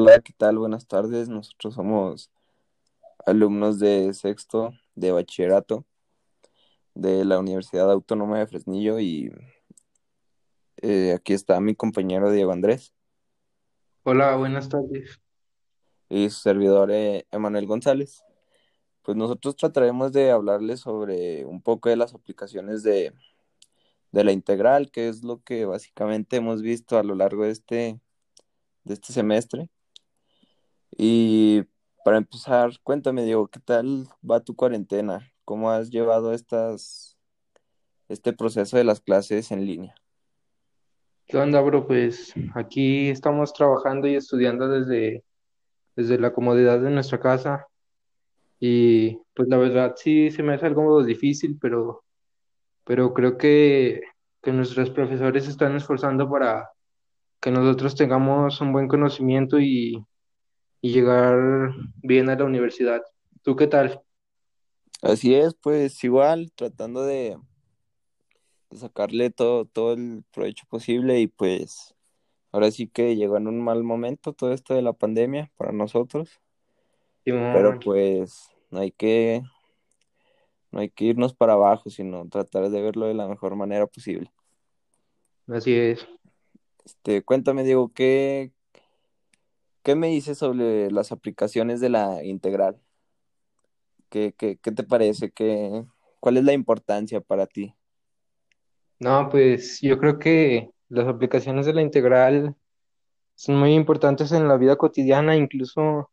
Hola, 0.00 0.20
¿qué 0.20 0.32
tal? 0.32 0.58
Buenas 0.58 0.86
tardes. 0.86 1.28
Nosotros 1.28 1.74
somos 1.74 2.30
alumnos 3.26 3.80
de 3.80 4.14
sexto 4.14 4.70
de 4.94 5.10
bachillerato 5.10 5.86
de 6.94 7.24
la 7.24 7.40
Universidad 7.40 7.90
Autónoma 7.90 8.38
de 8.38 8.46
Fresnillo 8.46 9.00
y 9.00 9.32
eh, 10.82 11.14
aquí 11.16 11.32
está 11.32 11.58
mi 11.60 11.74
compañero 11.74 12.30
Diego 12.30 12.52
Andrés 12.52 12.94
Hola, 14.04 14.36
buenas 14.36 14.68
tardes. 14.68 15.20
y 16.08 16.30
su 16.30 16.42
servidor 16.42 16.92
eh, 16.92 17.26
Emanuel 17.32 17.66
González. 17.66 18.22
Pues 19.02 19.16
nosotros 19.16 19.56
trataremos 19.56 20.12
de 20.12 20.30
hablarles 20.30 20.78
sobre 20.78 21.44
un 21.44 21.60
poco 21.60 21.88
de 21.88 21.96
las 21.96 22.14
aplicaciones 22.14 22.84
de, 22.84 23.12
de 24.12 24.22
la 24.22 24.30
integral, 24.30 24.92
que 24.92 25.08
es 25.08 25.24
lo 25.24 25.42
que 25.42 25.64
básicamente 25.64 26.36
hemos 26.36 26.62
visto 26.62 26.98
a 26.98 27.02
lo 27.02 27.16
largo 27.16 27.42
de 27.42 27.50
este, 27.50 28.00
de 28.84 28.94
este 28.94 29.12
semestre. 29.12 29.68
Y 30.96 31.64
para 32.04 32.18
empezar, 32.18 32.70
cuéntame, 32.82 33.24
Diego, 33.24 33.48
¿qué 33.48 33.60
tal 33.60 34.08
va 34.28 34.40
tu 34.40 34.54
cuarentena? 34.54 35.30
¿Cómo 35.44 35.70
has 35.70 35.90
llevado 35.90 36.32
estas, 36.32 37.18
este 38.08 38.32
proceso 38.32 38.76
de 38.76 38.84
las 38.84 39.00
clases 39.00 39.50
en 39.50 39.66
línea? 39.66 39.94
¿Qué 41.26 41.36
onda, 41.36 41.60
bro? 41.60 41.86
Pues 41.86 42.32
aquí 42.54 43.08
estamos 43.08 43.52
trabajando 43.52 44.08
y 44.08 44.14
estudiando 44.14 44.68
desde, 44.68 45.24
desde 45.94 46.18
la 46.18 46.32
comodidad 46.32 46.80
de 46.80 46.90
nuestra 46.90 47.20
casa 47.20 47.66
y 48.58 49.18
pues 49.34 49.48
la 49.48 49.58
verdad 49.58 49.94
sí 49.96 50.30
se 50.30 50.42
me 50.42 50.54
hace 50.54 50.66
algo 50.66 51.04
difícil, 51.04 51.58
pero, 51.60 52.04
pero 52.84 53.12
creo 53.12 53.36
que, 53.36 54.00
que 54.42 54.52
nuestros 54.52 54.90
profesores 54.90 55.46
están 55.46 55.76
esforzando 55.76 56.28
para 56.30 56.70
que 57.40 57.50
nosotros 57.50 57.94
tengamos 57.94 58.60
un 58.60 58.72
buen 58.72 58.88
conocimiento 58.88 59.60
y, 59.60 60.02
y 60.80 60.92
llegar 60.92 61.72
bien 62.02 62.30
a 62.30 62.36
la 62.36 62.44
universidad. 62.44 63.02
¿Tú 63.42 63.56
qué 63.56 63.66
tal? 63.66 64.00
Así 65.02 65.34
es, 65.34 65.54
pues 65.54 66.02
igual, 66.02 66.52
tratando 66.54 67.02
de, 67.02 67.36
de 68.70 68.76
sacarle 68.76 69.30
todo, 69.30 69.64
todo 69.64 69.92
el 69.92 70.24
provecho 70.32 70.66
posible 70.68 71.20
y 71.20 71.28
pues 71.28 71.94
ahora 72.52 72.70
sí 72.70 72.88
que 72.88 73.16
llegó 73.16 73.36
en 73.36 73.46
un 73.46 73.62
mal 73.62 73.84
momento 73.84 74.32
todo 74.32 74.52
esto 74.52 74.74
de 74.74 74.82
la 74.82 74.92
pandemia 74.92 75.50
para 75.56 75.72
nosotros, 75.72 76.40
pero 77.24 77.44
Simón, 77.44 77.80
pues 77.84 78.50
no 78.70 78.80
hay 78.80 78.90
que, 78.90 79.42
no 80.72 80.80
hay 80.80 80.90
que 80.90 81.06
irnos 81.06 81.34
para 81.34 81.52
abajo, 81.54 81.90
sino 81.90 82.28
tratar 82.28 82.70
de 82.70 82.82
verlo 82.82 83.06
de 83.06 83.14
la 83.14 83.28
mejor 83.28 83.54
manera 83.54 83.86
posible. 83.86 84.32
así 85.46 85.74
es. 85.74 86.06
Este, 86.84 87.22
cuéntame, 87.22 87.64
Diego, 87.64 87.92
¿qué, 87.92 88.52
qué 89.88 89.94
me 89.94 90.08
dices 90.08 90.36
sobre 90.36 90.90
las 90.90 91.12
aplicaciones 91.12 91.80
de 91.80 91.88
la 91.88 92.22
integral? 92.22 92.78
¿Qué, 94.10 94.34
qué, 94.36 94.58
qué 94.58 94.70
te 94.70 94.82
parece? 94.82 95.30
¿Qué, 95.30 95.82
cuál 96.20 96.36
es 96.36 96.44
la 96.44 96.52
importancia 96.52 97.22
para 97.22 97.46
ti? 97.46 97.74
No, 98.98 99.30
pues 99.30 99.80
yo 99.80 99.96
creo 99.96 100.18
que 100.18 100.68
las 100.90 101.08
aplicaciones 101.08 101.64
de 101.64 101.72
la 101.72 101.80
integral 101.80 102.54
son 103.34 103.58
muy 103.58 103.72
importantes 103.72 104.30
en 104.32 104.46
la 104.46 104.58
vida 104.58 104.76
cotidiana, 104.76 105.36
incluso 105.36 106.10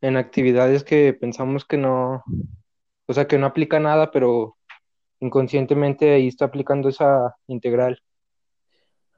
en 0.00 0.16
actividades 0.16 0.82
que 0.82 1.12
pensamos 1.12 1.66
que 1.66 1.76
no, 1.76 2.24
o 3.04 3.12
sea, 3.12 3.28
que 3.28 3.36
no 3.36 3.44
aplica 3.44 3.78
nada, 3.80 4.12
pero 4.12 4.56
inconscientemente 5.20 6.14
ahí 6.14 6.28
está 6.28 6.46
aplicando 6.46 6.88
esa 6.88 7.36
integral. 7.48 8.00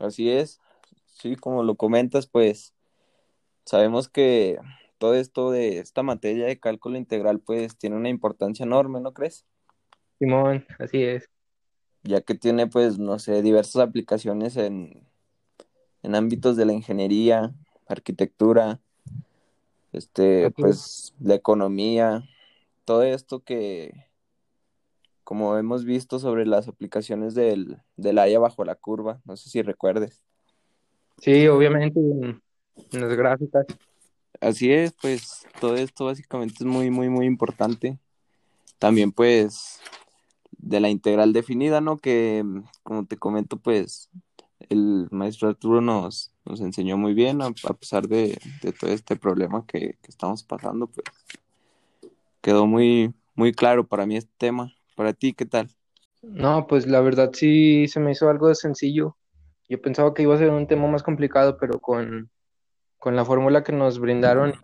Así 0.00 0.28
es, 0.28 0.58
sí, 1.06 1.36
como 1.36 1.62
lo 1.62 1.76
comentas, 1.76 2.26
pues 2.26 2.75
sabemos 3.66 4.08
que 4.08 4.58
todo 4.96 5.14
esto 5.14 5.50
de 5.50 5.78
esta 5.78 6.02
materia 6.02 6.46
de 6.46 6.58
cálculo 6.58 6.96
integral, 6.96 7.40
pues 7.40 7.76
tiene 7.76 7.96
una 7.96 8.08
importancia 8.08 8.64
enorme, 8.64 9.00
¿no 9.00 9.12
crees? 9.12 9.44
Simón, 10.18 10.64
así 10.78 11.02
es. 11.02 11.28
Ya 12.02 12.22
que 12.22 12.34
tiene, 12.34 12.68
pues, 12.68 12.98
no 12.98 13.18
sé, 13.18 13.42
diversas 13.42 13.82
aplicaciones 13.82 14.56
en, 14.56 15.02
en 16.02 16.14
ámbitos 16.14 16.56
de 16.56 16.64
la 16.64 16.72
ingeniería, 16.72 17.52
arquitectura, 17.88 18.80
este, 19.92 20.50
pues, 20.52 21.14
la 21.20 21.34
economía, 21.34 22.22
todo 22.84 23.02
esto 23.02 23.40
que, 23.40 24.06
como 25.24 25.56
hemos 25.58 25.84
visto 25.84 26.20
sobre 26.20 26.46
las 26.46 26.68
aplicaciones 26.68 27.34
del, 27.34 27.78
del 27.96 28.18
área 28.18 28.38
bajo 28.38 28.64
la 28.64 28.76
curva, 28.76 29.20
no 29.24 29.36
sé 29.36 29.50
si 29.50 29.60
recuerdes. 29.62 30.22
Sí, 31.18 31.48
obviamente 31.48 31.98
en, 31.98 32.24
en 32.24 32.42
las 32.92 33.14
gráficas. 33.14 33.66
Así 34.40 34.72
es, 34.72 34.92
pues, 35.00 35.46
todo 35.60 35.76
esto 35.76 36.06
básicamente 36.06 36.56
es 36.60 36.66
muy, 36.66 36.90
muy, 36.90 37.08
muy 37.08 37.26
importante. 37.26 37.98
También, 38.78 39.12
pues, 39.12 39.80
de 40.58 40.80
la 40.80 40.88
integral 40.88 41.32
definida, 41.32 41.80
¿no? 41.80 41.98
Que, 41.98 42.44
como 42.82 43.06
te 43.06 43.16
comento, 43.16 43.56
pues, 43.56 44.10
el 44.68 45.08
maestro 45.10 45.48
Arturo 45.48 45.80
nos, 45.80 46.32
nos 46.44 46.60
enseñó 46.60 46.96
muy 46.96 47.14
bien, 47.14 47.40
a, 47.40 47.46
a 47.46 47.74
pesar 47.74 48.08
de, 48.08 48.38
de, 48.62 48.72
todo 48.72 48.90
este 48.90 49.16
problema 49.16 49.64
que, 49.66 49.96
que, 50.02 50.08
estamos 50.08 50.42
pasando, 50.42 50.86
pues, 50.86 51.06
quedó 52.40 52.66
muy, 52.66 53.14
muy 53.34 53.52
claro 53.52 53.86
para 53.86 54.06
mí 54.06 54.16
este 54.16 54.32
tema. 54.38 54.72
Para 54.94 55.12
ti, 55.12 55.34
¿qué 55.34 55.44
tal? 55.44 55.68
No, 56.22 56.66
pues 56.66 56.86
la 56.86 57.00
verdad 57.00 57.30
sí 57.32 57.86
se 57.88 58.00
me 58.00 58.12
hizo 58.12 58.28
algo 58.28 58.52
sencillo. 58.54 59.16
Yo 59.68 59.80
pensaba 59.80 60.14
que 60.14 60.22
iba 60.22 60.34
a 60.34 60.38
ser 60.38 60.50
un 60.50 60.66
tema 60.66 60.88
más 60.88 61.02
complicado, 61.02 61.58
pero 61.58 61.80
con, 61.80 62.30
con 62.98 63.16
la 63.16 63.24
fórmula 63.24 63.62
que 63.62 63.72
nos 63.72 63.98
brindaron, 63.98 64.54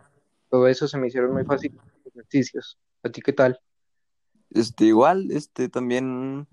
todo 0.49 0.69
eso 0.69 0.89
se 0.89 0.99
me 0.99 1.09
hicieron 1.09 1.33
muy 1.33 1.45
fácil 1.45 1.75
los 1.75 2.07
ejercicios. 2.07 2.79
¿A 3.03 3.09
ti 3.11 3.21
qué 3.21 3.33
tal? 3.33 3.61
Este, 4.51 4.85
igual, 4.85 5.31
este, 5.31 5.69
también 5.69 6.47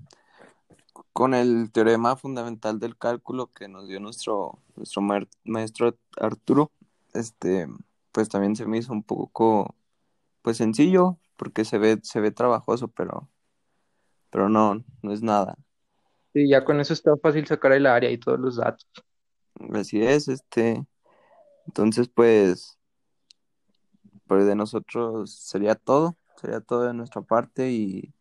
con 1.13 1.33
el 1.33 1.71
teorema 1.71 2.15
fundamental 2.15 2.79
del 2.79 2.97
cálculo 2.97 3.47
que 3.47 3.67
nos 3.67 3.87
dio 3.87 3.99
nuestro, 3.99 4.59
nuestro 4.75 5.01
maestro 5.43 5.97
Arturo, 6.17 6.71
este, 7.13 7.67
pues 8.11 8.29
también 8.29 8.55
se 8.55 8.65
me 8.65 8.77
hizo 8.77 8.93
un 8.93 9.03
poco, 9.03 9.75
pues 10.41 10.57
sencillo, 10.57 11.17
porque 11.35 11.65
se 11.65 11.77
ve, 11.77 11.99
se 12.03 12.19
ve 12.19 12.31
trabajoso, 12.31 12.87
pero, 12.87 13.29
pero 14.29 14.49
no, 14.49 14.83
no 15.01 15.13
es 15.13 15.21
nada. 15.21 15.57
Sí, 16.33 16.47
ya 16.47 16.63
con 16.63 16.79
eso 16.79 16.93
está 16.93 17.17
fácil 17.17 17.45
sacar 17.47 17.73
el 17.73 17.85
área 17.85 18.11
y 18.11 18.17
todos 18.17 18.39
los 18.39 18.57
datos. 18.57 18.87
Así 19.73 20.01
es, 20.01 20.27
este, 20.27 20.85
entonces 21.69 22.09
pues, 22.09 22.79
pues 24.25 24.47
de 24.47 24.55
nosotros 24.55 25.31
sería 25.31 25.75
todo, 25.75 26.17
sería 26.41 26.61
todo 26.61 26.87
de 26.87 26.95
nuestra 26.95 27.21
parte 27.21 27.69
y 27.69 28.11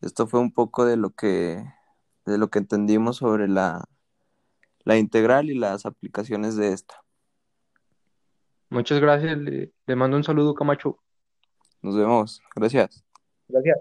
esto 0.00 0.26
fue 0.26 0.40
un 0.40 0.50
poco 0.50 0.84
de 0.84 0.96
lo 0.96 1.10
que, 1.10 1.64
de 2.26 2.38
lo 2.38 2.50
que 2.50 2.58
entendimos 2.58 3.18
sobre 3.18 3.46
la, 3.46 3.84
la 4.82 4.96
integral 4.96 5.48
y 5.48 5.54
las 5.54 5.86
aplicaciones 5.86 6.56
de 6.56 6.72
esta. 6.72 7.04
Muchas 8.68 8.98
gracias, 9.00 9.38
le, 9.38 9.72
le 9.86 9.96
mando 9.96 10.16
un 10.16 10.24
saludo, 10.24 10.54
Camacho. 10.54 10.98
Nos 11.82 11.96
vemos, 11.96 12.42
gracias. 12.56 13.04
Gracias. 13.46 13.78